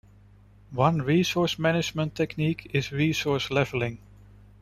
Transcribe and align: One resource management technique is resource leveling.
One 0.73 1.03
resource 1.03 1.59
management 1.59 2.15
technique 2.15 2.71
is 2.73 2.91
resource 2.91 3.51
leveling. 3.51 3.99